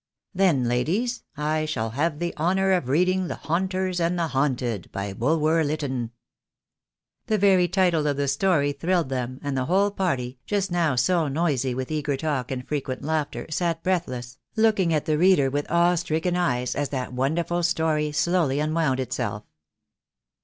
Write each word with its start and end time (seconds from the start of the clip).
"Then, 0.33 0.67
ladies, 0.67 1.21
I 1.37 1.65
shall 1.65 1.91
have 1.91 2.17
the 2.17 2.35
honour 2.35 2.71
of 2.71 2.89
reading 2.89 3.27
the 3.27 3.35
'Haunters 3.35 3.99
and 3.99 4.17
the 4.17 4.29
Haunted,' 4.29 4.91
by 4.91 5.13
Bulwer 5.13 5.63
Lytton." 5.63 6.09
The 7.27 7.37
very 7.37 7.67
title 7.67 8.07
of 8.07 8.17
the 8.17 8.27
story 8.27 8.71
thrilled 8.71 9.09
them, 9.09 9.39
and 9.43 9.55
the 9.55 9.65
whole 9.65 9.91
party, 9.91 10.39
just 10.47 10.71
now 10.71 10.95
so 10.95 11.27
noisy 11.27 11.75
with 11.75 11.91
eager 11.91 12.17
talk 12.17 12.49
and 12.49 12.67
frequent 12.67 13.03
laughter, 13.03 13.45
sat 13.51 13.83
breathless, 13.83 14.39
looking 14.55 14.91
at 14.91 15.05
the 15.05 15.19
reader 15.19 15.51
with 15.51 15.69
awe 15.69 15.93
stricken 15.93 16.35
eyes 16.35 16.73
as 16.73 16.89
that 16.89 17.13
wonderful 17.13 17.61
story 17.61 18.11
slowly 18.11 18.59
unwound 18.59 18.99
itself. 18.99 19.43